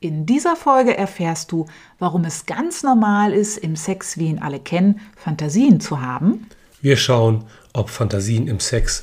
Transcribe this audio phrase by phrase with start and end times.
[0.00, 1.66] In dieser Folge erfährst du,
[1.98, 6.46] warum es ganz normal ist, im Sex, wie ihn alle kennen, Fantasien zu haben.
[6.80, 9.02] Wir schauen, ob Fantasien im Sex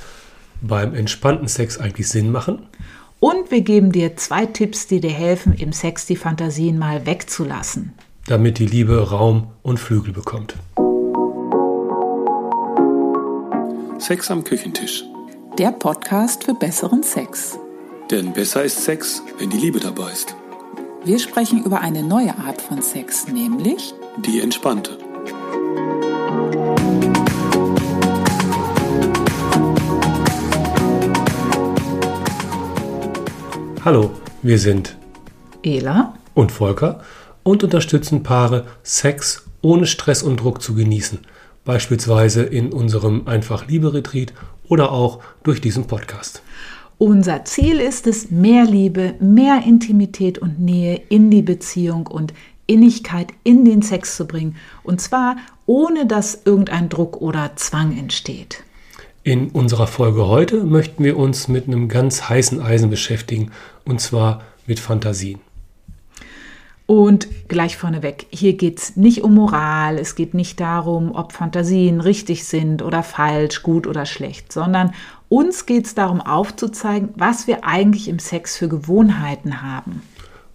[0.62, 2.68] beim entspannten Sex eigentlich Sinn machen.
[3.20, 7.94] Und wir geben dir zwei Tipps, die dir helfen, im Sex die Fantasien mal wegzulassen.
[8.28, 10.56] Damit die Liebe Raum und Flügel bekommt.
[14.00, 15.04] Sex am Küchentisch.
[15.58, 17.60] Der Podcast für besseren Sex.
[18.10, 20.36] Denn besser ist Sex, wenn die Liebe dabei ist.
[21.06, 23.94] Wir sprechen über eine neue Art von Sex, nämlich
[24.26, 24.98] Die entspannte.
[33.86, 34.10] Hallo,
[34.42, 34.98] wir sind
[35.62, 37.04] Ela und Volker
[37.44, 41.20] und unterstützen Paare, Sex ohne Stress und Druck zu genießen.
[41.66, 44.34] Beispielsweise in unserem Einfach Liebe Retreat
[44.68, 46.42] oder auch durch diesen Podcast.
[46.98, 52.34] Unser Ziel ist es, mehr Liebe, mehr Intimität und Nähe in die Beziehung und
[52.68, 54.56] Innigkeit in den Sex zu bringen.
[54.84, 55.36] Und zwar
[55.66, 58.64] ohne dass irgendein Druck oder Zwang entsteht.
[59.24, 63.52] In unserer Folge heute möchten wir uns mit einem ganz heißen Eisen beschäftigen,
[63.84, 65.40] und zwar mit Fantasien.
[66.88, 72.00] Und gleich vorneweg, hier geht es nicht um Moral, es geht nicht darum, ob Fantasien
[72.00, 74.94] richtig sind oder falsch, gut oder schlecht, sondern
[75.28, 80.04] uns geht es darum aufzuzeigen, was wir eigentlich im Sex für Gewohnheiten haben.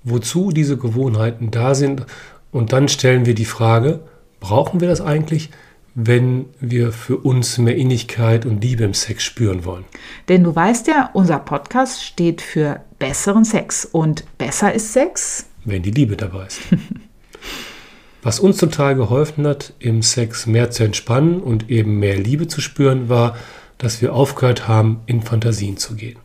[0.05, 2.06] Wozu diese Gewohnheiten da sind.
[2.53, 4.01] Und dann stellen wir die Frage,
[4.39, 5.51] brauchen wir das eigentlich,
[5.95, 9.84] wenn wir für uns mehr Innigkeit und Liebe im Sex spüren wollen?
[10.28, 13.84] Denn du weißt ja, unser Podcast steht für besseren Sex.
[13.84, 16.61] Und besser ist Sex, wenn die Liebe dabei ist.
[18.22, 22.61] Was uns total geholfen hat, im Sex mehr zu entspannen und eben mehr Liebe zu
[22.61, 23.36] spüren, war,
[23.78, 26.19] dass wir aufgehört haben, in Fantasien zu gehen.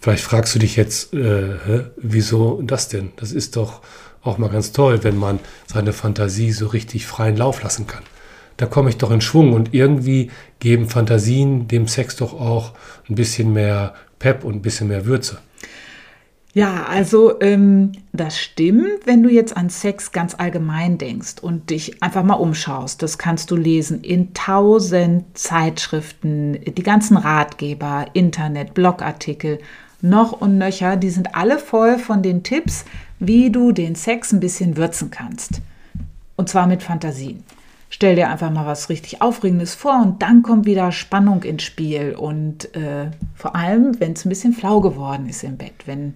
[0.00, 3.12] Vielleicht fragst du dich jetzt, äh, hä, wieso das denn?
[3.16, 3.82] Das ist doch
[4.22, 8.02] auch mal ganz toll, wenn man seine Fantasie so richtig freien Lauf lassen kann.
[8.56, 12.72] Da komme ich doch in Schwung und irgendwie geben Fantasien dem Sex doch auch
[13.08, 15.38] ein bisschen mehr Pep und ein bisschen mehr Würze.
[16.54, 22.02] Ja, also ähm, das stimmt, wenn du jetzt an Sex ganz allgemein denkst und dich
[22.02, 23.02] einfach mal umschaust.
[23.02, 29.60] Das kannst du lesen in tausend Zeitschriften, die ganzen Ratgeber, Internet, Blogartikel,
[30.02, 32.84] noch und nöcher, die sind alle voll von den Tipps,
[33.18, 35.62] wie du den Sex ein bisschen würzen kannst.
[36.36, 37.44] Und zwar mit Fantasien.
[37.88, 42.16] Stell dir einfach mal was richtig Aufregendes vor und dann kommt wieder Spannung ins Spiel.
[42.18, 46.14] Und äh, vor allem, wenn es ein bisschen flau geworden ist im Bett, wenn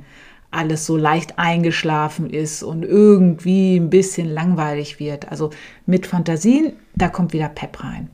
[0.50, 5.30] alles so leicht eingeschlafen ist und irgendwie ein bisschen langweilig wird.
[5.30, 5.50] Also
[5.86, 8.10] mit Fantasien, da kommt wieder Pep rein.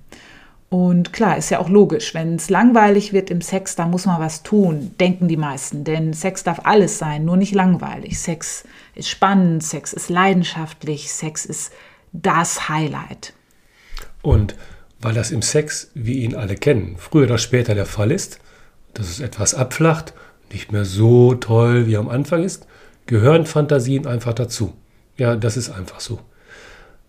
[0.72, 4.21] Und klar, ist ja auch logisch, wenn es langweilig wird im Sex, da muss man
[4.21, 5.84] was tun, denken die meisten.
[5.84, 8.19] Denn Sex darf alles sein, nur nicht langweilig.
[8.19, 11.72] Sex ist spannend, Sex ist leidenschaftlich, Sex ist
[12.12, 13.34] das Highlight.
[14.22, 14.56] Und
[14.98, 18.38] weil das im Sex, wie ihn alle kennen, früher oder später der Fall ist,
[18.94, 20.15] dass es etwas abflacht
[20.52, 22.66] nicht mehr so toll wie am Anfang ist,
[23.06, 24.74] gehören Fantasien einfach dazu.
[25.16, 26.18] Ja, das ist einfach so.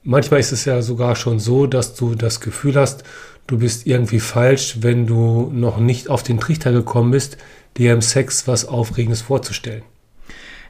[0.04, 3.04] Manchmal ist es ja sogar schon so, dass du das Gefühl hast,
[3.48, 7.38] du bist irgendwie falsch, wenn du noch nicht auf den Trichter gekommen bist,
[7.78, 9.84] dir im Sex was Aufregendes vorzustellen.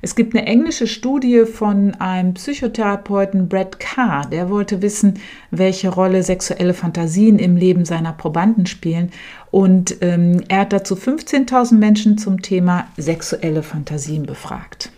[0.03, 6.23] Es gibt eine englische Studie von einem Psychotherapeuten Brad Carr, der wollte wissen, welche Rolle
[6.23, 9.13] sexuelle Fantasien im Leben seiner Probanden spielen.
[9.49, 14.91] Und ähm, er hat dazu 15.000 Menschen zum Thema sexuelle Fantasien befragt.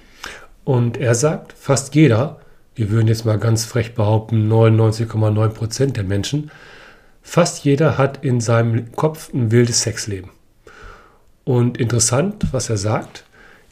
[0.63, 2.39] Und er sagt, fast jeder,
[2.73, 6.49] wir würden jetzt mal ganz frech behaupten, 99,9 Prozent der Menschen,
[7.21, 10.31] fast jeder hat in seinem Kopf ein wildes Sexleben.
[11.43, 13.24] Und interessant, was er sagt,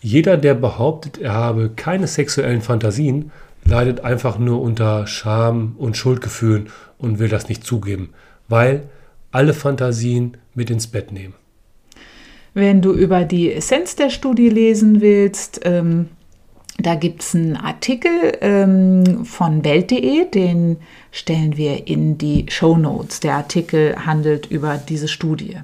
[0.04, 3.32] jeder, der behauptet, er habe keine sexuellen Fantasien,
[3.64, 8.10] leidet einfach nur unter Scham und Schuldgefühlen und will das nicht zugeben,
[8.50, 8.84] weil
[9.32, 11.36] alle Fantasien mit ins Bett nehmen.
[12.54, 16.10] Wenn du über die Essenz der Studie lesen willst, ähm,
[16.78, 18.12] da gibt es einen Artikel
[18.42, 20.78] ähm, von Welt.de, den
[21.12, 23.22] stellen wir in die Show Notes.
[23.22, 25.60] Der Artikel handelt über diese Studie.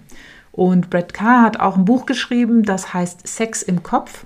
[0.60, 4.26] Und Brett Carr hat auch ein Buch geschrieben, das heißt Sex im Kopf.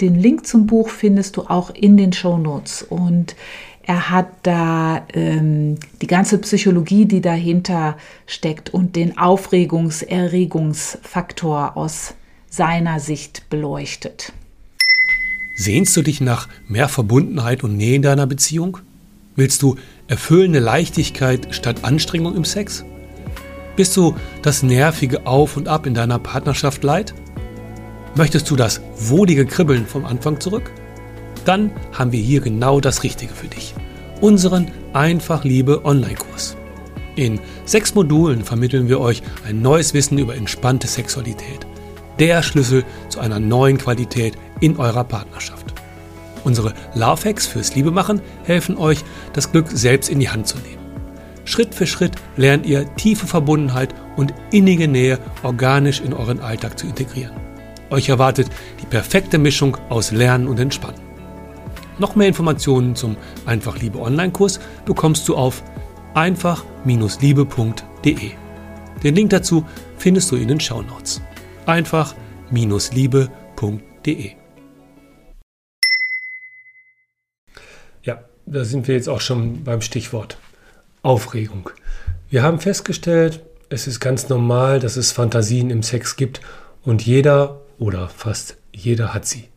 [0.00, 2.86] Den Link zum Buch findest du auch in den Show Notes.
[2.88, 3.34] Und
[3.82, 7.96] er hat da ähm, die ganze Psychologie, die dahinter
[8.26, 12.14] steckt und den Aufregungs-Erregungsfaktor aus
[12.48, 14.32] seiner Sicht beleuchtet.
[15.56, 18.78] Sehnst du dich nach mehr Verbundenheit und Nähe in deiner Beziehung?
[19.34, 19.74] Willst du
[20.06, 22.84] erfüllende Leichtigkeit statt Anstrengung im Sex?
[23.74, 27.14] Bist du das nervige Auf und Ab in deiner Partnerschaft leid?
[28.14, 30.70] Möchtest du das wohlige Kribbeln vom Anfang zurück?
[31.46, 33.74] Dann haben wir hier genau das Richtige für dich.
[34.20, 36.56] Unseren Einfach Liebe Online-Kurs.
[37.16, 41.66] In sechs Modulen vermitteln wir euch ein neues Wissen über entspannte Sexualität.
[42.18, 45.72] Der Schlüssel zu einer neuen Qualität in eurer Partnerschaft.
[46.44, 49.02] Unsere Love Hacks fürs Liebemachen helfen euch,
[49.32, 50.81] das Glück selbst in die Hand zu nehmen.
[51.44, 56.86] Schritt für Schritt lernt ihr tiefe Verbundenheit und innige Nähe organisch in euren Alltag zu
[56.86, 57.32] integrieren.
[57.90, 58.48] Euch erwartet
[58.80, 61.00] die perfekte Mischung aus Lernen und Entspannen.
[61.98, 65.62] Noch mehr Informationen zum Einfach Liebe Online-Kurs bekommst du auf
[66.14, 68.30] einfach-liebe.de.
[69.02, 69.66] Den Link dazu
[69.98, 71.20] findest du in den Shownotes.
[71.66, 74.30] einfach-liebe.de.
[78.04, 80.38] Ja, da sind wir jetzt auch schon beim Stichwort
[81.02, 81.70] Aufregung.
[82.30, 86.40] Wir haben festgestellt, es ist ganz normal, dass es Fantasien im Sex gibt
[86.84, 89.48] und jeder oder fast jeder hat sie.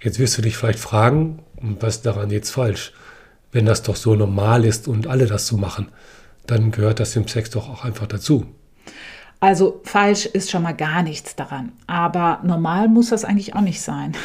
[0.00, 2.92] Jetzt wirst du dich vielleicht fragen, was daran jetzt falsch?
[3.50, 5.88] Wenn das doch so normal ist und alle das so machen,
[6.46, 8.46] dann gehört das im Sex doch auch einfach dazu.
[9.40, 11.70] Also falsch ist schon mal gar nichts daran.
[11.86, 14.16] Aber normal muss das eigentlich auch nicht sein.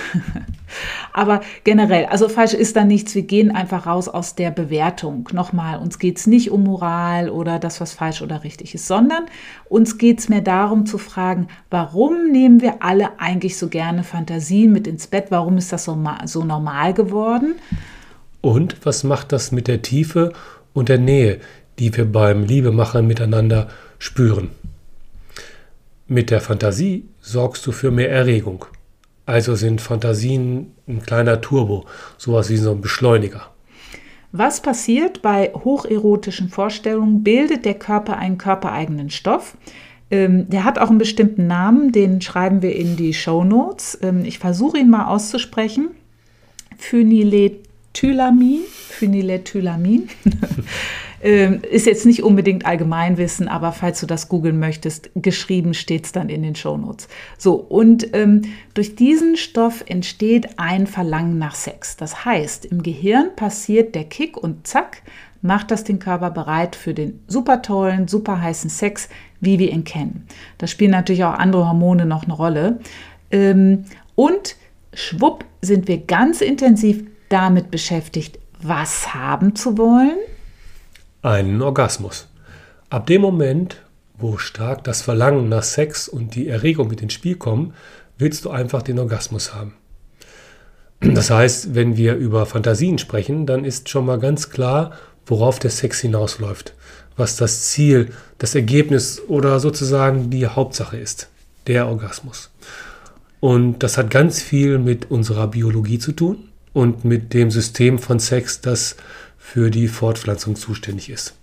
[1.14, 3.14] Aber generell, also falsch ist da nichts.
[3.14, 5.30] Wir gehen einfach raus aus der Bewertung.
[5.32, 9.26] Nochmal, uns geht es nicht um Moral oder das, was falsch oder richtig ist, sondern
[9.70, 14.72] uns geht es mehr darum zu fragen, warum nehmen wir alle eigentlich so gerne Fantasien
[14.72, 15.28] mit ins Bett?
[15.30, 15.96] Warum ist das so,
[16.26, 17.54] so normal geworden?
[18.42, 20.34] Und was macht das mit der Tiefe
[20.74, 21.40] und der Nähe,
[21.78, 23.68] die wir beim Liebemachen miteinander
[24.00, 24.50] spüren?
[26.08, 28.66] Mit der Fantasie sorgst du für mehr Erregung.
[29.26, 31.86] Also sind Fantasien ein kleiner Turbo,
[32.18, 33.54] sowas wie so ein Beschleuniger.
[34.34, 37.24] Was passiert bei hocherotischen Vorstellungen?
[37.24, 39.56] Bildet der Körper einen körpereigenen Stoff?
[40.12, 43.98] Ähm, der hat auch einen bestimmten Namen, den schreiben wir in die Show Notes.
[44.02, 45.92] Ähm, ich versuche ihn mal auszusprechen.
[46.78, 48.62] Phenylethylamin.
[48.90, 50.10] Phenylethylamin.
[51.24, 56.12] Ähm, ist jetzt nicht unbedingt Allgemeinwissen, aber falls du das googeln möchtest, geschrieben steht es
[56.12, 57.08] dann in den Shownotes.
[57.38, 58.42] So, und ähm,
[58.74, 61.96] durch diesen Stoff entsteht ein Verlangen nach Sex.
[61.96, 65.02] Das heißt, im Gehirn passiert der Kick und zack,
[65.42, 69.08] macht das den Körper bereit für den super tollen, super heißen Sex,
[69.40, 70.28] wie wir ihn kennen.
[70.58, 72.80] Da spielen natürlich auch andere Hormone noch eine Rolle.
[73.32, 73.86] Ähm,
[74.16, 74.58] und
[74.94, 80.18] schwupp sind wir ganz intensiv damit beschäftigt, was haben zu wollen
[81.24, 82.28] einen Orgasmus.
[82.90, 83.78] Ab dem Moment,
[84.18, 87.74] wo stark das Verlangen nach Sex und die Erregung mit ins Spiel kommen,
[88.18, 89.74] willst du einfach den Orgasmus haben.
[91.02, 94.92] Das heißt, wenn wir über Fantasien sprechen, dann ist schon mal ganz klar,
[95.26, 96.74] worauf der Sex hinausläuft,
[97.18, 101.30] was das Ziel, das Ergebnis oder sozusagen die Hauptsache ist,
[101.68, 102.52] der Orgasmus.
[103.40, 108.20] Und das hat ganz viel mit unserer Biologie zu tun und mit dem System von
[108.20, 108.96] Sex, das
[109.44, 111.36] für die Fortpflanzung zuständig ist.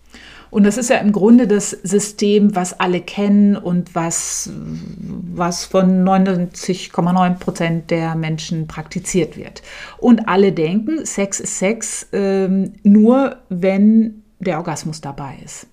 [0.50, 6.02] Und das ist ja im Grunde das System, was alle kennen und was, was von
[6.02, 9.62] 99,9 Prozent der Menschen praktiziert wird.
[9.98, 15.68] Und alle denken, Sex ist Sex, ähm, nur wenn der Orgasmus dabei ist.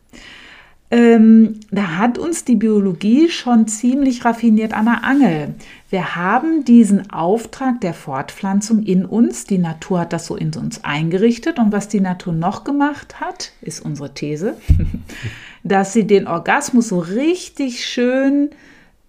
[0.89, 5.55] Ähm, da hat uns die Biologie schon ziemlich raffiniert an der Angel.
[5.89, 9.43] Wir haben diesen Auftrag der Fortpflanzung in uns.
[9.43, 11.59] Die Natur hat das so in uns eingerichtet.
[11.59, 14.55] Und was die Natur noch gemacht hat, ist unsere These,
[15.63, 18.51] dass sie den Orgasmus so richtig schön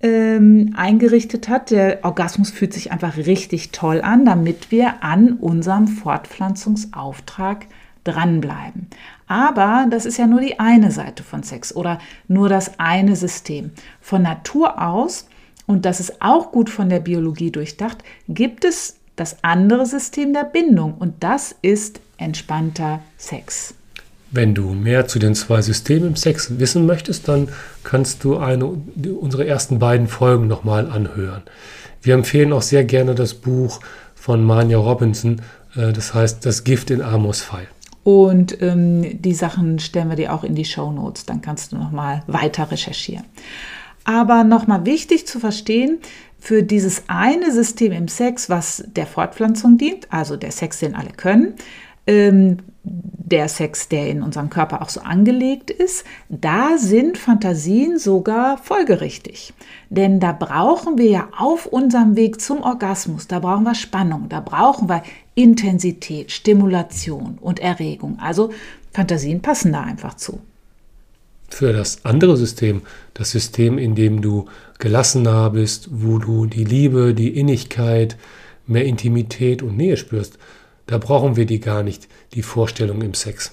[0.00, 1.70] ähm, eingerichtet hat.
[1.70, 7.66] Der Orgasmus fühlt sich einfach richtig toll an, damit wir an unserem Fortpflanzungsauftrag
[8.12, 8.88] dranbleiben.
[9.26, 13.70] Aber das ist ja nur die eine Seite von Sex oder nur das eine System.
[14.00, 15.28] Von Natur aus,
[15.66, 17.98] und das ist auch gut von der Biologie durchdacht,
[18.28, 23.74] gibt es das andere System der Bindung und das ist entspannter Sex.
[24.30, 27.48] Wenn du mehr zu den zwei Systemen im Sex wissen möchtest, dann
[27.82, 31.42] kannst du eine, unsere ersten beiden Folgen nochmal anhören.
[32.02, 33.80] Wir empfehlen auch sehr gerne das Buch
[34.14, 35.40] von Manja Robinson,
[35.74, 37.68] äh, das heißt Das Gift in Amos Pfeil.
[38.04, 41.26] Und ähm, die Sachen stellen wir dir auch in die Show Notes.
[41.26, 43.24] Dann kannst du nochmal weiter recherchieren.
[44.04, 45.98] Aber nochmal wichtig zu verstehen,
[46.38, 51.10] für dieses eine System im Sex, was der Fortpflanzung dient, also der Sex, den alle
[51.10, 51.54] können,
[52.06, 58.56] ähm, der Sex, der in unserem Körper auch so angelegt ist, da sind Fantasien sogar
[58.56, 59.52] folgerichtig.
[59.90, 64.40] Denn da brauchen wir ja auf unserem Weg zum Orgasmus, da brauchen wir Spannung, da
[64.40, 65.02] brauchen wir
[65.38, 68.18] Intensität, Stimulation und Erregung.
[68.20, 68.50] Also
[68.92, 70.40] Fantasien passen da einfach zu.
[71.48, 72.82] Für das andere System,
[73.14, 74.46] das System, in dem du
[74.80, 78.16] gelassener bist, wo du die Liebe, die Innigkeit
[78.66, 80.38] mehr Intimität und Nähe spürst,
[80.86, 83.52] da brauchen wir die gar nicht, die Vorstellung im Sex.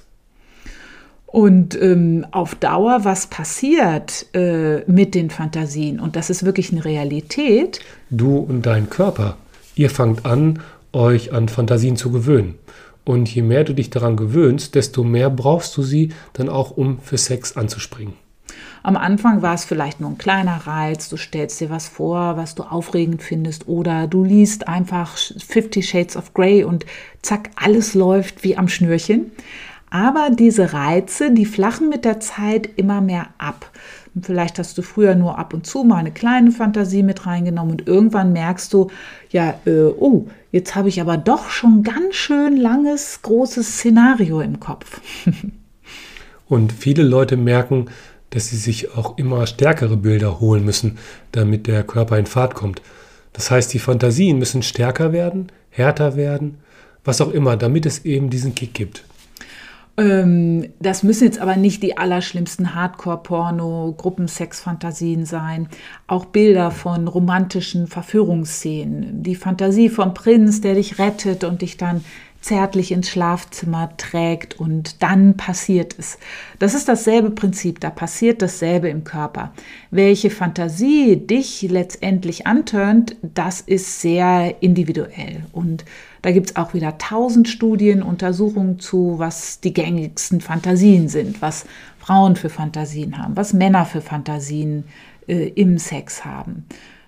[1.27, 5.99] Und ähm, auf Dauer, was passiert äh, mit den Fantasien?
[5.99, 7.79] Und das ist wirklich eine Realität.
[8.09, 9.37] Du und dein Körper,
[9.75, 10.61] ihr fangt an,
[10.95, 12.55] euch an Fantasien zu gewöhnen.
[13.03, 16.99] Und je mehr du dich daran gewöhnst, desto mehr brauchst du sie dann auch, um
[16.99, 18.15] für Sex anzuspringen.
[18.81, 22.55] Am Anfang war es vielleicht nur ein kleiner Reiz, du stellst dir was vor, was
[22.55, 26.85] du aufregend findest, oder du liest einfach Fifty Shades of Grey und
[27.21, 29.31] zack, alles läuft wie am Schnürchen.
[29.89, 33.71] Aber diese Reize, die flachen mit der Zeit immer mehr ab.
[34.21, 37.87] Vielleicht hast du früher nur ab und zu mal eine kleine Fantasie mit reingenommen und
[37.87, 38.89] irgendwann merkst du,
[39.29, 44.61] ja, äh, oh, jetzt habe ich aber doch schon ganz schön langes, großes Szenario im
[44.61, 45.01] Kopf.
[46.47, 47.87] und viele Leute merken,
[48.29, 50.97] dass sie sich auch immer stärkere Bilder holen müssen,
[51.33, 52.81] damit der Körper in Fahrt kommt.
[53.33, 56.59] Das heißt, die Fantasien müssen stärker werden, härter werden,
[57.03, 59.03] was auch immer, damit es eben diesen Kick gibt.
[59.97, 65.69] Ähm, das müssen jetzt aber nicht die allerschlimmsten Hardcore-Porno, Gruppensex-Fantasien sein.
[66.07, 69.23] Auch Bilder von romantischen Verführungsszenen.
[69.23, 72.03] Die Fantasie vom Prinz, der dich rettet und dich dann
[72.45, 76.19] zärtlich ins Schlafzimmer trägt und dann passiert es.
[76.59, 79.51] Das ist dasselbe Prinzip, da passiert dasselbe im Körper.
[79.89, 85.85] Welche Fantasie dich letztendlich antörnt, das ist sehr individuell und
[86.21, 91.65] da gibt es auch wieder tausend Studien, Untersuchungen zu, was die gängigsten Fantasien sind, was
[91.97, 94.83] Frauen für Fantasien haben, was Männer für Fantasien
[95.27, 96.67] äh, im Sex haben.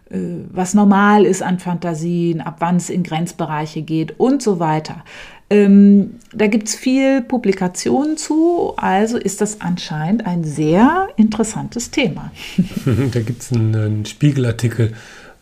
[0.09, 0.17] Äh,
[0.51, 5.03] was normal ist an Fantasien, ab wann es in Grenzbereiche geht und so weiter.
[5.49, 12.31] Ähm, da gibt es viel Publikationen zu, also ist das anscheinend ein sehr interessantes Thema.
[13.13, 14.93] da gibt es einen, einen, Spiegelartikel,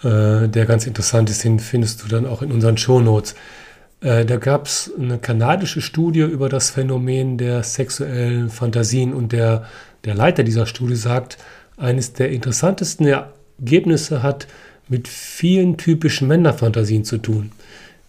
[0.04, 3.34] äh, der ganz interessant ist, den findest du dann auch in unseren Shownotes.
[4.02, 9.64] Äh, da gab es eine kanadische Studie über das Phänomen der sexuellen Fantasien und der,
[10.04, 11.40] der Leiter dieser Studie sagt,
[11.78, 13.08] eines der interessantesten
[13.60, 14.48] Ergebnisse hat
[14.88, 17.52] mit vielen typischen Männerfantasien zu tun,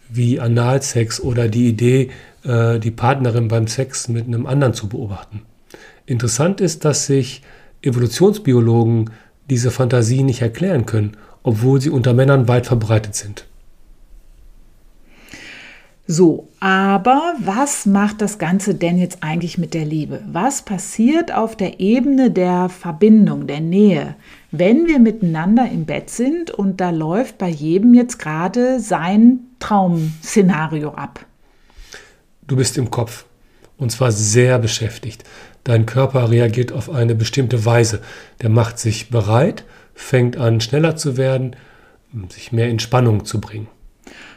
[0.09, 2.11] wie Analsex oder die Idee,
[2.45, 5.43] äh, die Partnerin beim Sex mit einem anderen zu beobachten.
[6.05, 7.43] Interessant ist, dass sich
[7.83, 9.11] Evolutionsbiologen
[9.51, 13.47] diese Fantasien nicht erklären können, obwohl sie unter Männern weit verbreitet sind.
[16.09, 20.23] So, aber was macht das Ganze denn jetzt eigentlich mit der Liebe?
[20.31, 24.15] Was passiert auf der Ebene der Verbindung, der Nähe,
[24.59, 30.91] wenn wir miteinander im Bett sind und da läuft bei jedem jetzt gerade sein Traumszenario
[30.91, 31.25] ab?
[32.47, 33.25] Du bist im Kopf
[33.77, 35.25] und zwar sehr beschäftigt.
[35.65, 38.01] Dein Körper reagiert auf eine bestimmte Weise.
[38.41, 41.57] Der macht sich bereit, fängt an schneller zu werden,
[42.29, 43.69] sich mehr in Spannung zu bringen.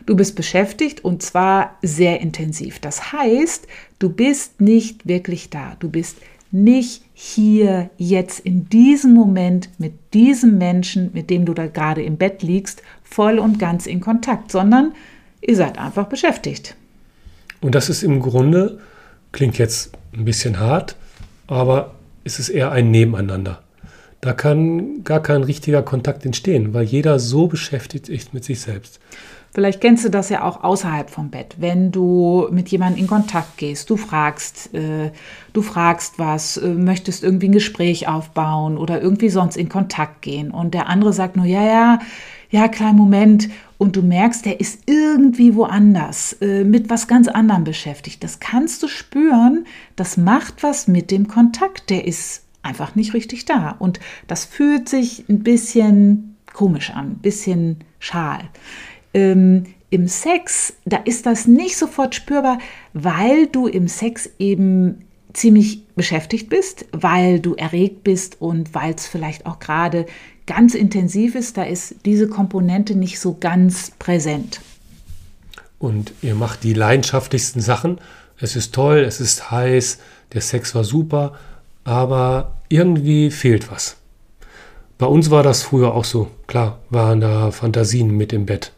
[0.06, 2.80] Du bist beschäftigt und zwar sehr intensiv.
[2.80, 3.68] Das heißt,
[4.00, 5.76] du bist nicht wirklich da.
[5.80, 6.18] Du bist
[6.52, 12.18] nicht hier, jetzt in diesem Moment mit diesem Menschen, mit dem du da gerade im
[12.18, 14.94] Bett liegst, voll und ganz in Kontakt, sondern
[15.42, 16.76] ihr seid einfach beschäftigt.
[17.62, 18.80] Und das ist im Grunde,
[19.32, 20.96] klingt jetzt ein bisschen hart,
[21.48, 23.62] aber es ist eher ein Nebeneinander.
[24.22, 29.00] Da kann gar kein richtiger Kontakt entstehen, weil jeder so beschäftigt ist mit sich selbst.
[29.52, 33.58] Vielleicht kennst du das ja auch außerhalb vom Bett, wenn du mit jemandem in Kontakt
[33.58, 35.12] gehst, du fragst, äh,
[35.54, 40.52] du fragst was, äh, möchtest irgendwie ein Gespräch aufbauen oder irgendwie sonst in Kontakt gehen
[40.52, 42.00] und der andere sagt nur ja, ja,
[42.52, 43.50] ja, kleinen Moment.
[43.78, 48.24] Und du merkst, der ist irgendwie woanders, äh, mit was ganz anderem beschäftigt.
[48.24, 49.66] Das kannst du spüren,
[49.96, 53.76] das macht was mit dem Kontakt, der ist einfach nicht richtig da.
[53.80, 58.42] Und das fühlt sich ein bisschen komisch an, ein bisschen schal
[59.14, 62.60] ähm, im Sex, da ist das nicht sofort spürbar,
[62.94, 69.08] weil du im Sex eben ziemlich beschäftigt bist, weil du erregt bist und weil es
[69.08, 70.06] vielleicht auch gerade
[70.48, 74.62] ganz intensiv ist, da ist diese Komponente nicht so ganz präsent.
[75.78, 78.00] Und ihr macht die leidenschaftlichsten Sachen.
[78.40, 80.00] Es ist toll, es ist heiß,
[80.34, 81.34] der Sex war super,
[81.84, 83.98] aber irgendwie fehlt was.
[84.98, 86.30] Bei uns war das früher auch so.
[86.48, 88.74] Klar, waren da Fantasien mit im Bett.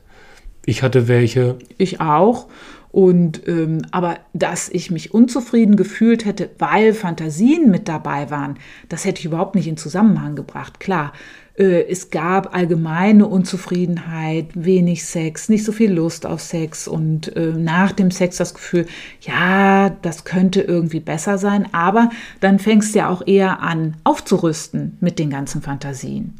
[0.65, 1.57] Ich hatte welche.
[1.77, 2.47] Ich auch.
[2.91, 8.57] Und ähm, aber dass ich mich unzufrieden gefühlt hätte, weil Fantasien mit dabei waren,
[8.89, 10.81] das hätte ich überhaupt nicht in Zusammenhang gebracht.
[10.81, 11.13] Klar,
[11.57, 17.53] äh, es gab allgemeine Unzufriedenheit, wenig Sex, nicht so viel Lust auf Sex und äh,
[17.53, 18.87] nach dem Sex das Gefühl,
[19.21, 21.67] ja, das könnte irgendwie besser sein.
[21.73, 22.09] Aber
[22.41, 26.33] dann fängst du ja auch eher an, aufzurüsten mit den ganzen Fantasien.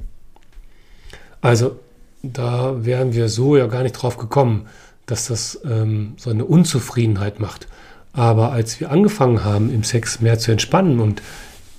[1.39, 1.79] Also
[2.23, 4.67] da wären wir so ja gar nicht drauf gekommen,
[5.05, 7.67] dass das ähm, so eine Unzufriedenheit macht.
[8.13, 11.21] Aber als wir angefangen haben, im Sex mehr zu entspannen und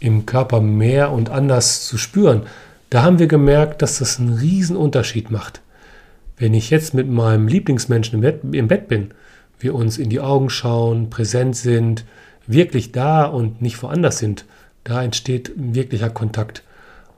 [0.00, 2.42] im Körper mehr und anders zu spüren,
[2.90, 5.60] da haben wir gemerkt, dass das einen riesen Unterschied macht.
[6.36, 9.12] Wenn ich jetzt mit meinem Lieblingsmenschen im Bett, im Bett bin,
[9.60, 12.04] wir uns in die Augen schauen, präsent sind,
[12.46, 14.44] wirklich da und nicht woanders sind,
[14.84, 16.64] da entsteht ein wirklicher Kontakt,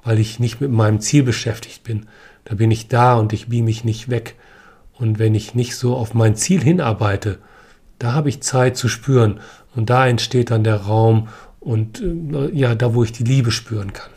[0.02, 2.06] weil ich nicht mit meinem Ziel beschäftigt bin.
[2.44, 4.36] Da bin ich da und ich beam mich nicht weg.
[4.98, 7.38] Und wenn ich nicht so auf mein Ziel hinarbeite,
[7.98, 9.40] da habe ich Zeit zu spüren
[9.74, 11.28] und da entsteht dann der Raum
[11.60, 14.10] und äh, ja, da wo ich die Liebe spüren kann.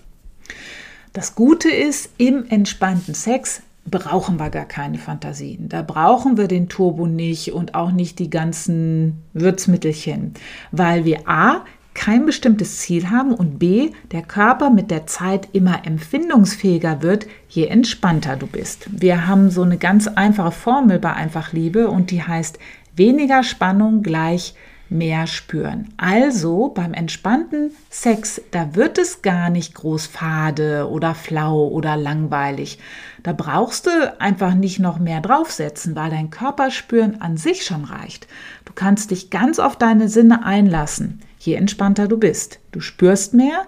[1.13, 5.69] Das Gute ist, im entspannten Sex brauchen wir gar keine Fantasien.
[5.69, 10.33] Da brauchen wir den Turbo nicht und auch nicht die ganzen Würzmittelchen,
[10.71, 11.65] weil wir a
[11.97, 17.65] kein bestimmtes Ziel haben und b der Körper mit der Zeit immer empfindungsfähiger wird, je
[17.65, 18.87] entspannter du bist.
[18.91, 22.59] Wir haben so eine ganz einfache Formel bei Einfachliebe und die heißt
[22.95, 24.53] weniger Spannung gleich
[24.89, 25.89] mehr spüren.
[25.97, 32.79] Also beim entspannten Sex, da wird es gar nicht groß fade oder flau oder langweilig.
[33.23, 38.27] Da brauchst du einfach nicht noch mehr draufsetzen, weil dein Körperspüren an sich schon reicht.
[38.65, 42.59] Du kannst dich ganz auf deine Sinne einlassen, je entspannter du bist.
[42.71, 43.65] Du spürst mehr,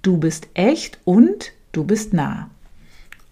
[0.00, 2.48] du bist echt und du bist nah.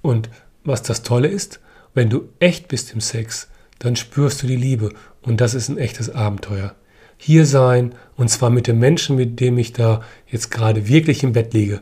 [0.03, 0.29] Und
[0.65, 1.61] was das Tolle ist,
[1.95, 3.49] wenn du echt bist im Sex,
[3.79, 4.91] dann spürst du die Liebe
[5.23, 6.75] und das ist ein echtes Abenteuer
[7.17, 11.33] hier sein und zwar mit dem Menschen, mit dem ich da jetzt gerade wirklich im
[11.33, 11.81] Bett liege.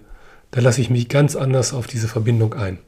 [0.51, 2.79] Da lasse ich mich ganz anders auf diese Verbindung ein.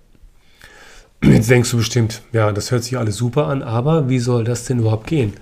[1.22, 4.66] Jetzt denkst du bestimmt, ja, das hört sich alles super an, aber wie soll das
[4.66, 5.32] denn überhaupt gehen?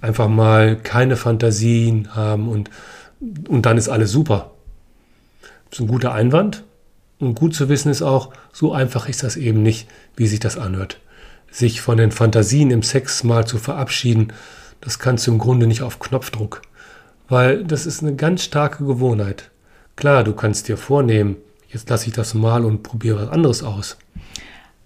[0.00, 2.70] Einfach mal keine Fantasien haben und,
[3.48, 4.50] und dann ist alles super.
[5.70, 6.64] Das ist ein guter Einwand.
[7.18, 10.58] Und gut zu wissen ist auch, so einfach ist das eben nicht, wie sich das
[10.58, 11.00] anhört.
[11.50, 14.32] Sich von den Fantasien im Sex mal zu verabschieden,
[14.80, 16.62] das kannst du im Grunde nicht auf Knopfdruck,
[17.28, 19.50] weil das ist eine ganz starke Gewohnheit.
[19.96, 21.36] Klar, du kannst dir vornehmen,
[21.68, 23.96] jetzt lasse ich das mal und probiere was anderes aus.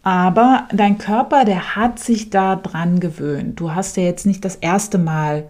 [0.03, 3.59] Aber dein Körper, der hat sich da dran gewöhnt.
[3.59, 5.49] Du hast ja jetzt nicht das erste Mal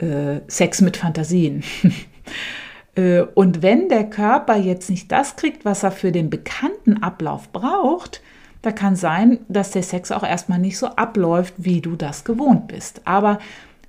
[0.00, 1.62] äh, Sex mit Fantasien.
[2.96, 7.48] Äh, und wenn der Körper jetzt nicht das kriegt, was er für den bekannten Ablauf
[7.52, 8.20] braucht,
[8.62, 12.66] da kann sein, dass der Sex auch erstmal nicht so abläuft, wie du das gewohnt
[12.66, 13.02] bist.
[13.04, 13.38] Aber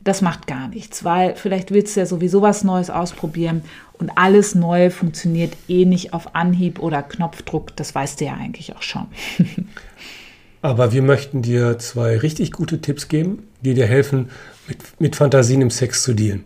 [0.03, 4.55] das macht gar nichts, weil vielleicht willst du ja sowieso was Neues ausprobieren und alles
[4.55, 7.75] Neue funktioniert eh nicht auf Anhieb oder Knopfdruck.
[7.75, 9.07] Das weißt du ja eigentlich auch schon.
[10.61, 14.29] Aber wir möchten dir zwei richtig gute Tipps geben, die dir helfen,
[14.67, 16.43] mit, mit Fantasien im Sex zu dealen.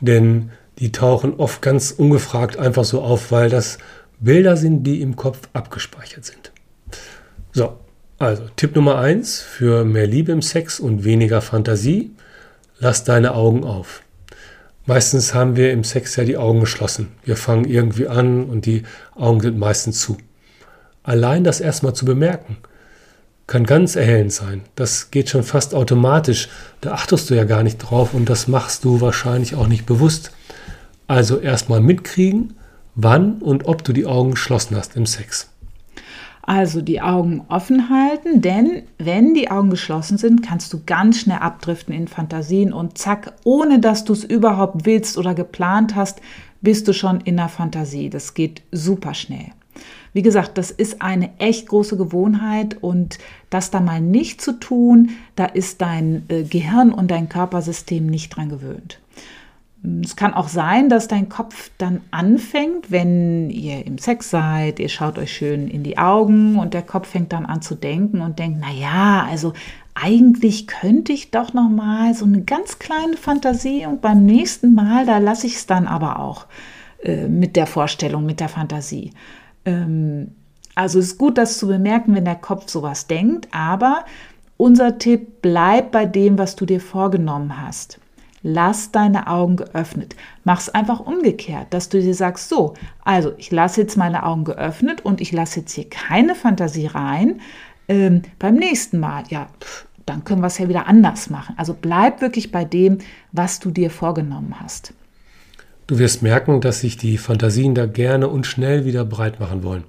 [0.00, 3.78] Denn die tauchen oft ganz ungefragt einfach so auf, weil das
[4.20, 6.52] Bilder sind, die im Kopf abgespeichert sind.
[7.52, 7.76] So,
[8.18, 12.12] also Tipp Nummer eins für mehr Liebe im Sex und weniger Fantasie.
[12.78, 14.02] Lass deine Augen auf.
[14.86, 17.08] Meistens haben wir im Sex ja die Augen geschlossen.
[17.24, 20.16] Wir fangen irgendwie an und die Augen sind meistens zu.
[21.04, 22.56] Allein das erstmal zu bemerken,
[23.52, 24.62] kann ganz erhellend sein.
[24.76, 26.48] Das geht schon fast automatisch.
[26.80, 30.32] Da achtest du ja gar nicht drauf und das machst du wahrscheinlich auch nicht bewusst.
[31.06, 32.54] Also erstmal mitkriegen,
[32.94, 35.50] wann und ob du die Augen geschlossen hast im Sex.
[36.40, 41.40] Also die Augen offen halten, denn wenn die Augen geschlossen sind, kannst du ganz schnell
[41.40, 46.22] abdriften in Fantasien und zack, ohne dass du es überhaupt willst oder geplant hast,
[46.62, 48.08] bist du schon in der Fantasie.
[48.08, 49.50] Das geht super schnell.
[50.12, 53.18] Wie gesagt, das ist eine echt große Gewohnheit und
[53.50, 58.36] das da mal nicht zu tun, da ist dein äh, Gehirn und dein Körpersystem nicht
[58.36, 58.98] dran gewöhnt.
[60.04, 64.88] Es kann auch sein, dass dein Kopf dann anfängt, wenn ihr im Sex seid, ihr
[64.88, 68.38] schaut euch schön in die Augen und der Kopf fängt dann an zu denken und
[68.38, 69.54] denkt, na ja, also
[69.94, 75.04] eigentlich könnte ich doch noch mal so eine ganz kleine Fantasie und beim nächsten Mal,
[75.04, 76.46] da lasse ich es dann aber auch
[77.02, 79.10] äh, mit der Vorstellung, mit der Fantasie.
[79.64, 80.32] Ähm,
[80.74, 84.04] also es ist gut, das zu bemerken, wenn der Kopf sowas denkt, aber
[84.56, 87.98] unser Tipp, bleib bei dem, was du dir vorgenommen hast.
[88.44, 90.16] Lass deine Augen geöffnet.
[90.44, 94.44] Mach es einfach umgekehrt, dass du dir sagst, so, also ich lasse jetzt meine Augen
[94.44, 97.40] geöffnet und ich lasse jetzt hier keine Fantasie rein.
[97.88, 101.54] Ähm, beim nächsten Mal, ja, pff, dann können wir es ja wieder anders machen.
[101.58, 102.98] Also bleib wirklich bei dem,
[103.30, 104.92] was du dir vorgenommen hast.
[105.92, 109.84] Du wirst merken, dass sich die Fantasien da gerne und schnell wieder breit machen wollen.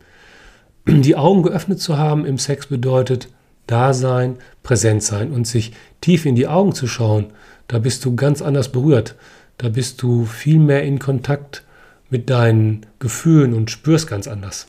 [0.85, 3.29] Die Augen geöffnet zu haben im Sex bedeutet,
[3.67, 7.27] da sein, präsent sein und sich tief in die Augen zu schauen
[7.69, 9.15] da bist du ganz anders berührt.
[9.57, 11.63] Da bist du viel mehr in Kontakt
[12.09, 14.67] mit deinen Gefühlen und spürst ganz anders.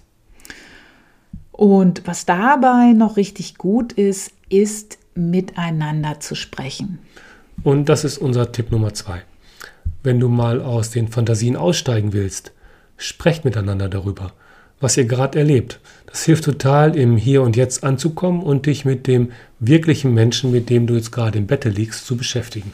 [1.50, 7.00] Und was dabei noch richtig gut ist, ist miteinander zu sprechen.
[7.64, 9.22] Und das ist unser Tipp Nummer zwei.
[10.04, 12.52] Wenn du mal aus den Fantasien aussteigen willst,
[12.98, 14.32] sprecht miteinander darüber,
[14.78, 15.80] was ihr gerade erlebt.
[16.06, 20.68] Das hilft total, im Hier und Jetzt anzukommen und dich mit dem wirklichen Menschen, mit
[20.68, 22.72] dem du jetzt gerade im Bette liegst, zu beschäftigen.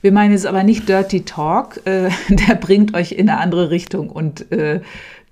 [0.00, 4.08] Wir meinen jetzt aber nicht Dirty Talk, äh, der bringt euch in eine andere Richtung
[4.08, 4.80] und äh,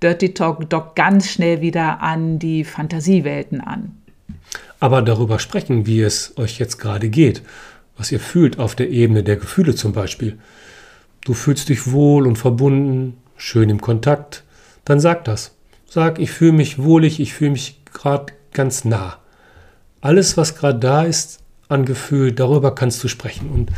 [0.03, 3.97] Dirty Talk dockt ganz schnell wieder an die Fantasiewelten an.
[4.79, 7.41] Aber darüber sprechen, wie es euch jetzt gerade geht,
[7.97, 10.37] was ihr fühlt auf der Ebene der Gefühle zum Beispiel.
[11.25, 14.43] Du fühlst dich wohl und verbunden, schön im Kontakt,
[14.85, 15.55] dann sag das.
[15.87, 19.17] Sag, ich fühle mich wohlig, ich fühle mich gerade ganz nah.
[20.01, 23.49] Alles, was gerade da ist an Gefühl, darüber kannst du sprechen.
[23.49, 23.71] Und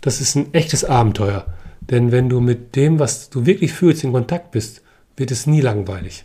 [0.00, 1.46] das ist ein echtes Abenteuer.
[1.80, 4.82] Denn wenn du mit dem, was du wirklich fühlst, in Kontakt bist,
[5.16, 6.24] wird es nie langweilig.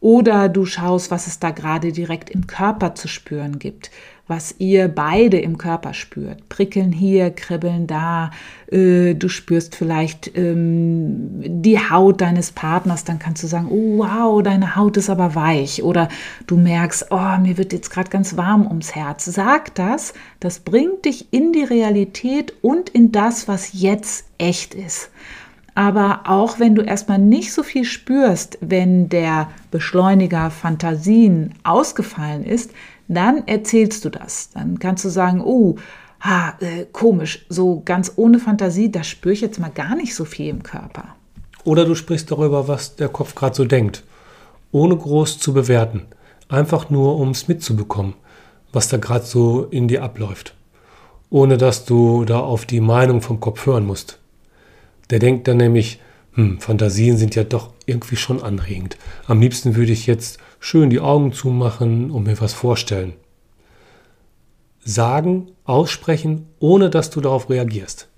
[0.00, 3.90] Oder du schaust, was es da gerade direkt im Körper zu spüren gibt,
[4.26, 6.48] was ihr beide im Körper spürt.
[6.48, 8.30] Prickeln hier, kribbeln da.
[8.70, 14.42] Äh, du spürst vielleicht ähm, die Haut deines Partners, dann kannst du sagen, oh wow,
[14.42, 15.82] deine Haut ist aber weich.
[15.82, 16.08] Oder
[16.46, 19.26] du merkst, oh, mir wird jetzt gerade ganz warm ums Herz.
[19.26, 25.10] Sag das, das bringt dich in die Realität und in das, was jetzt echt ist.
[25.74, 32.70] Aber auch wenn du erstmal nicht so viel spürst, wenn der Beschleuniger Fantasien ausgefallen ist,
[33.08, 34.50] dann erzählst du das.
[34.50, 35.76] Dann kannst du sagen, oh,
[36.20, 40.24] ha, äh, komisch, so ganz ohne Fantasie, da spüre ich jetzt mal gar nicht so
[40.24, 41.14] viel im Körper.
[41.64, 44.04] Oder du sprichst darüber, was der Kopf gerade so denkt,
[44.72, 46.02] ohne groß zu bewerten,
[46.48, 48.14] einfach nur um es mitzubekommen,
[48.72, 50.54] was da gerade so in dir abläuft,
[51.30, 54.18] ohne dass du da auf die Meinung vom Kopf hören musst.
[55.10, 56.00] Der denkt dann nämlich,
[56.32, 58.96] hm, Fantasien sind ja doch irgendwie schon anregend.
[59.26, 63.12] Am liebsten würde ich jetzt schön die Augen zumachen und mir was vorstellen.
[64.82, 68.08] Sagen, aussprechen, ohne dass du darauf reagierst.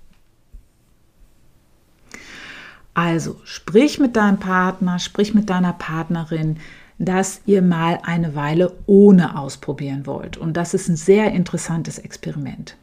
[2.93, 6.55] Also, sprich mit deinem Partner, sprich mit deiner Partnerin,
[6.99, 10.37] dass ihr mal eine Weile ohne ausprobieren wollt.
[10.37, 12.77] Und das ist ein sehr interessantes Experiment.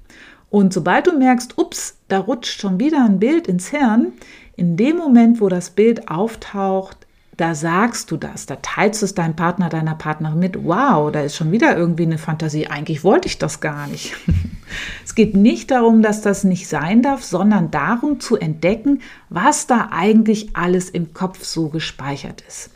[0.51, 4.13] Und sobald du merkst, ups, da rutscht schon wieder ein Bild ins Hirn,
[4.57, 7.04] in dem Moment, wo das Bild auftaucht,
[7.37, 11.23] da sagst du das, da teilst du es deinem Partner, deiner Partnerin mit, wow, da
[11.23, 14.15] ist schon wieder irgendwie eine Fantasie, eigentlich wollte ich das gar nicht.
[15.05, 19.89] es geht nicht darum, dass das nicht sein darf, sondern darum zu entdecken, was da
[19.91, 22.71] eigentlich alles im Kopf so gespeichert ist.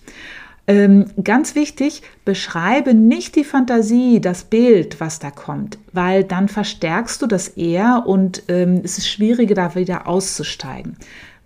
[0.66, 7.22] Ähm, ganz wichtig, beschreibe nicht die Fantasie, das Bild, was da kommt, weil dann verstärkst
[7.22, 10.98] du das eher und ähm, es ist schwieriger, da wieder auszusteigen.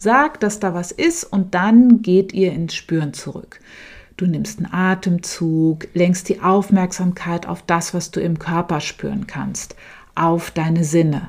[0.03, 3.61] Sag, dass da was ist und dann geht ihr ins Spüren zurück.
[4.17, 9.77] Du nimmst einen Atemzug, lenkst die Aufmerksamkeit auf das, was du im Körper spüren kannst,
[10.17, 11.29] auf deine Sinne.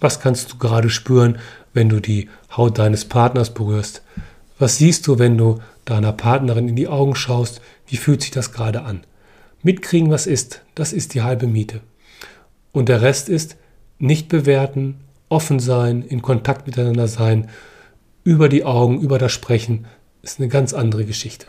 [0.00, 1.38] Was kannst du gerade spüren,
[1.74, 4.00] wenn du die Haut deines Partners berührst?
[4.58, 8.52] Was siehst du, wenn du deiner Partnerin in die Augen schaust, wie fühlt sich das
[8.52, 9.04] gerade an.
[9.62, 11.82] Mitkriegen, was ist, das ist die halbe Miete.
[12.72, 13.58] Und der Rest ist
[13.98, 17.48] nicht bewerten, offen sein, in Kontakt miteinander sein,
[18.24, 19.86] über die Augen, über das Sprechen,
[20.22, 21.46] ist eine ganz andere Geschichte.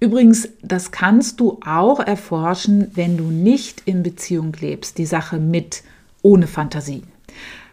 [0.00, 5.84] Übrigens, das kannst du auch erforschen, wenn du nicht in Beziehung lebst, die Sache mit
[6.22, 7.04] ohne Fantasie.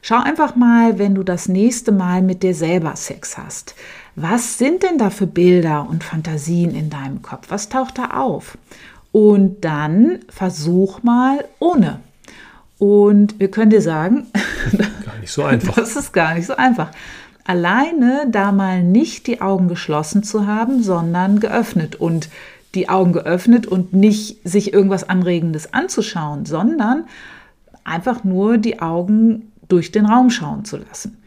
[0.01, 3.75] Schau einfach mal, wenn du das nächste Mal mit dir selber Sex hast.
[4.15, 7.47] Was sind denn da für Bilder und Fantasien in deinem Kopf?
[7.49, 8.57] Was taucht da auf?
[9.11, 11.99] Und dann versuch mal ohne.
[12.79, 14.27] Und wir können dir sagen,
[15.05, 15.75] gar nicht so einfach.
[15.75, 16.91] Das ist gar nicht so einfach.
[17.43, 22.29] Alleine da mal nicht die Augen geschlossen zu haben, sondern geöffnet und
[22.75, 27.05] die Augen geöffnet und nicht sich irgendwas Anregendes anzuschauen, sondern
[27.83, 31.17] einfach nur die Augen durch den Raum schauen zu lassen.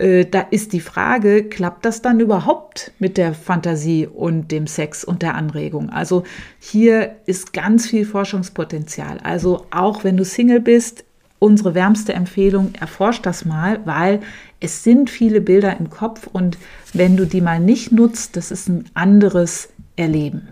[0.00, 5.04] Äh, da ist die Frage, klappt das dann überhaupt mit der Fantasie und dem Sex
[5.04, 5.90] und der Anregung?
[5.90, 6.24] Also
[6.58, 9.18] hier ist ganz viel Forschungspotenzial.
[9.22, 11.04] Also auch wenn du Single bist,
[11.38, 14.20] unsere wärmste Empfehlung, erforsch das mal, weil
[14.58, 16.56] es sind viele Bilder im Kopf und
[16.94, 20.48] wenn du die mal nicht nutzt, das ist ein anderes Erleben.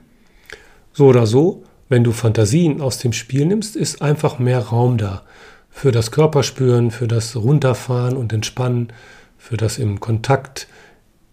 [0.93, 5.23] So oder so, wenn du Fantasien aus dem Spiel nimmst, ist einfach mehr Raum da
[5.71, 8.93] für das Körperspüren, für das Runterfahren und Entspannen,
[9.39, 10.69] für das im Kontakt,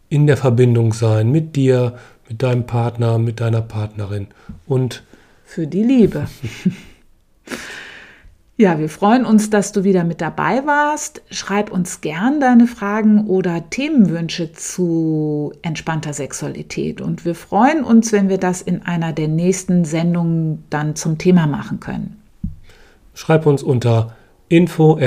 [0.07, 1.97] in der Verbindung sein mit dir,
[2.29, 4.27] mit deinem Partner, mit deiner Partnerin
[4.65, 5.03] und
[5.43, 6.27] für die Liebe.
[8.57, 11.21] Ja, wir freuen uns, dass du wieder mit dabei warst.
[11.29, 17.01] Schreib uns gern deine Fragen oder Themenwünsche zu entspannter Sexualität.
[17.01, 21.47] Und wir freuen uns, wenn wir das in einer der nächsten Sendungen dann zum Thema
[21.47, 22.21] machen können.
[23.13, 24.15] schreib uns unter
[24.47, 24.97] info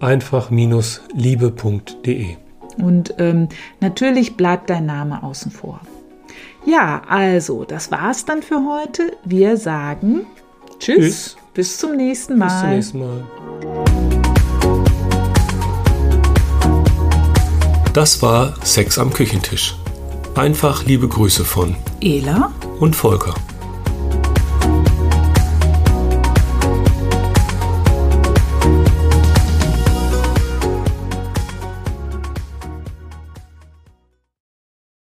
[0.00, 2.36] einfach-liebe.de.
[2.78, 3.48] Und ähm,
[3.80, 5.80] natürlich bleibt dein Name außen vor.
[6.64, 9.12] Ja, also, das war's dann für heute.
[9.24, 10.26] Wir sagen
[10.78, 10.96] Tschüss.
[10.96, 11.36] Tschüss.
[11.54, 12.76] Bis zum nächsten Mal.
[12.76, 13.08] Bis zum nächsten Mal.
[17.92, 19.74] Das war Sex am Küchentisch.
[20.36, 23.34] Einfach liebe Grüße von Ela und Volker.